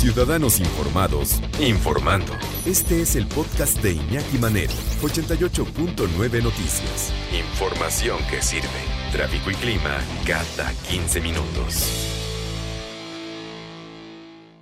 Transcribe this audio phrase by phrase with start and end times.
[0.00, 2.32] Ciudadanos Informados, informando.
[2.64, 7.12] Este es el podcast de Iñaki Manero, 88.9 Noticias.
[7.38, 8.66] Información que sirve.
[9.12, 11.84] Tráfico y clima cada 15 minutos.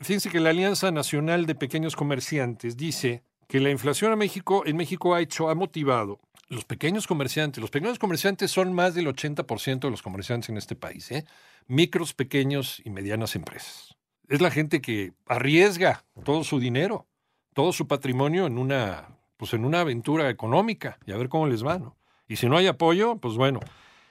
[0.01, 4.77] Fíjense que la Alianza Nacional de Pequeños Comerciantes dice que la inflación en México, en
[4.77, 6.19] México ha hecho, ha motivado
[6.49, 7.61] los pequeños comerciantes.
[7.61, 11.25] Los pequeños comerciantes son más del 80% de los comerciantes en este país, ¿eh?
[11.69, 13.98] micros, pequeños y medianas empresas.
[14.29, 17.07] Es la gente que arriesga todo su dinero,
[17.55, 21.65] todo su patrimonio en una, pues en una aventura económica y a ver cómo les
[21.65, 21.79] va.
[21.79, 21.97] ¿no?
[22.29, 23.61] Y si no hay apoyo, pues bueno.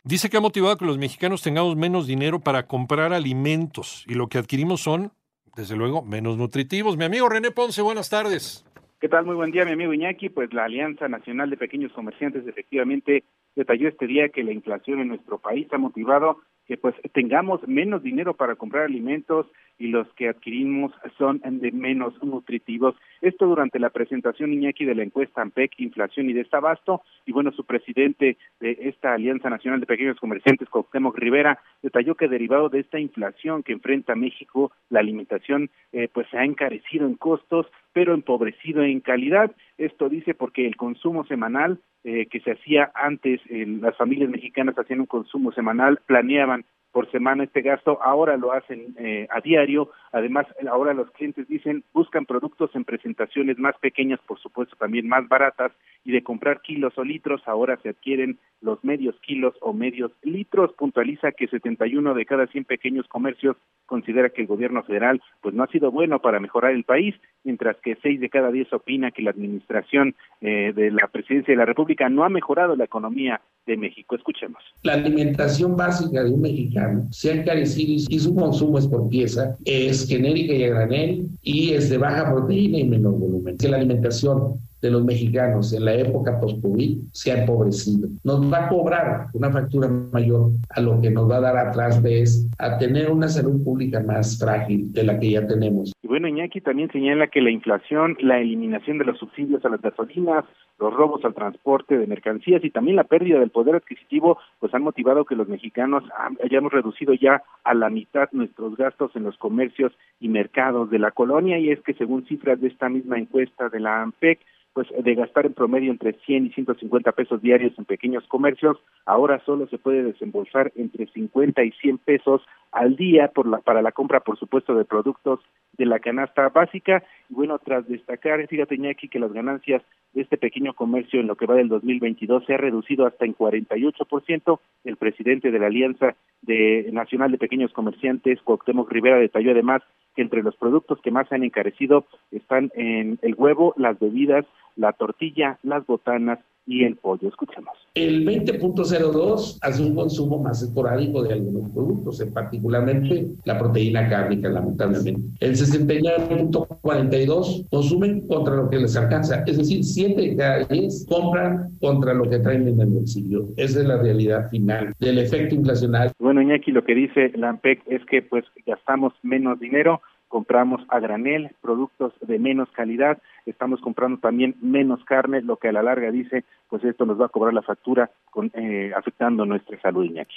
[0.03, 4.27] Dice que ha motivado que los mexicanos tengamos menos dinero para comprar alimentos y lo
[4.27, 5.11] que adquirimos son,
[5.55, 6.97] desde luego, menos nutritivos.
[6.97, 8.65] Mi amigo René Ponce, buenas tardes.
[8.99, 9.25] ¿Qué tal?
[9.25, 10.29] Muy buen día, mi amigo Iñaki.
[10.29, 13.23] Pues la Alianza Nacional de Pequeños Comerciantes efectivamente
[13.55, 18.03] detalló este día que la inflación en nuestro país ha motivado que pues tengamos menos
[18.03, 19.47] dinero para comprar alimentos
[19.79, 22.95] y los que adquirimos son de menos nutritivos.
[23.21, 27.63] Esto durante la presentación Iñaki de la encuesta AMPEC, Inflación y Desabasto, y bueno, su
[27.63, 32.99] presidente de esta Alianza Nacional de Pequeños Comerciantes, Cuauhtémoc Rivera, detalló que derivado de esta
[32.99, 37.67] inflación que enfrenta México, la alimentación eh, pues se ha encarecido en costos,
[37.97, 39.49] pero empobrecido en calidad.
[39.79, 44.99] Esto dice porque el consumo semanal eh, que se hacía antes, las familias mexicanas hacían
[44.99, 50.45] un consumo semanal, planeaban por semana este gasto, ahora lo hacen eh, a diario, además
[50.69, 55.71] ahora los clientes dicen buscan productos en presentaciones más pequeñas, por supuesto también más baratas,
[56.07, 60.71] y de comprar kilos o litros, ahora se adquieren los medios kilos o medios litros,
[60.77, 65.63] puntualiza que 71 de cada 100 pequeños comercios considera que el gobierno federal pues no
[65.63, 69.21] ha sido bueno para mejorar el país, mientras que 6 de cada 10 opina que
[69.21, 73.75] la administración eh, de la presidencia de la República no ha mejorado la economía de
[73.75, 74.15] México.
[74.15, 74.63] Escuchemos.
[74.83, 79.57] La alimentación básica de un mexicano se ha encarecido y su consumo es por pieza,
[79.65, 83.57] es genérica y a granel y es de baja proteína y menor volumen.
[83.57, 88.09] Que la alimentación de los mexicanos en la época post-COVID se ha empobrecido.
[88.23, 92.01] Nos va a cobrar una factura mayor a lo que nos va a dar atrás
[92.03, 95.93] de es a tener una salud pública más frágil de la que ya tenemos.
[96.01, 99.81] Y bueno, Iñaki también señala que la inflación, la eliminación de los subsidios a las
[99.81, 100.45] gasolinas,
[100.79, 104.83] los robos al transporte de mercancías y también la pérdida del poder adquisitivo, pues han
[104.83, 106.03] motivado que los mexicanos
[106.43, 111.11] hayamos reducido ya a la mitad nuestros gastos en los comercios y mercados de la
[111.11, 114.39] colonia y es que según cifras de esta misma encuesta de la AMPEC,
[114.77, 118.77] pues de gastar en promedio entre 100 y 150 pesos diarios en pequeños comercios,
[119.07, 122.43] ahora solo se puede desembolsar entre 50 y 100 pesos
[122.77, 125.39] al día por la, para la compra, por supuesto, de productos
[125.77, 127.03] de la canasta básica.
[127.29, 129.81] Y bueno, tras destacar, fíjate, Iñaki, que las ganancias
[130.13, 133.35] de este pequeño comercio en lo que va del 2022 se ha reducido hasta en
[133.35, 134.59] 48%.
[134.83, 139.81] El presidente de la Alianza de Nacional de Pequeños Comerciantes, Cuauhtémoc Rivera, detalló además
[140.15, 144.45] que entre los productos que más se han encarecido están en el huevo, las bebidas,
[144.75, 147.29] la tortilla, las botanas y el pollo.
[147.29, 147.73] Escuchemos.
[147.95, 154.49] El 20.02 hace un consumo más esporádico de algunos productos, en particularmente la proteína cárnica,
[154.49, 155.23] lamentablemente.
[155.39, 161.75] El 69.42 consumen contra lo que les alcanza, es decir, 7 de cada 10 compran
[161.79, 163.47] contra lo que traen en el bolsillo.
[163.55, 166.11] Esa es la realidad final del efecto inflacionario.
[166.19, 170.01] Bueno, Iñaki, lo que dice la AMPEC es que pues gastamos menos dinero,
[170.37, 173.17] compramos a granel, productos de menos calidad,
[173.47, 177.25] estamos comprando también menos carne, lo que a la larga dice, pues esto nos va
[177.25, 180.35] a cobrar la factura con, eh, afectando nuestra salud, Iñaki.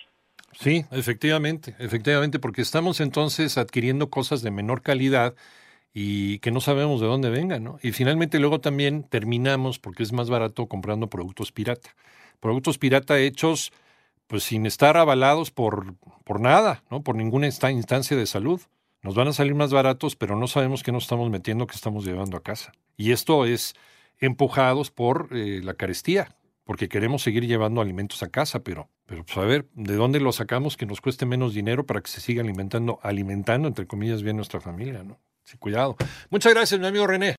[0.52, 5.34] Sí, efectivamente, efectivamente, porque estamos entonces adquiriendo cosas de menor calidad
[5.92, 7.78] y que no sabemos de dónde vengan, ¿no?
[7.82, 11.90] Y finalmente luego también terminamos, porque es más barato, comprando productos pirata.
[12.40, 13.70] Productos pirata hechos
[14.28, 15.92] pues sin estar avalados por,
[16.24, 17.02] por nada, ¿no?
[17.02, 18.62] Por ninguna instancia de salud.
[19.02, 22.04] Nos van a salir más baratos, pero no sabemos qué nos estamos metiendo, qué estamos
[22.04, 22.72] llevando a casa.
[22.96, 23.74] Y esto es
[24.18, 29.38] empujados por eh, la carestía, porque queremos seguir llevando alimentos a casa, pero, pero pues
[29.38, 32.42] a ver, ¿de dónde lo sacamos que nos cueste menos dinero para que se siga
[32.42, 35.18] alimentando, alimentando, entre comillas, bien nuestra familia, ¿no?
[35.44, 35.96] Sí, cuidado.
[36.28, 37.38] Muchas gracias, mi amigo René.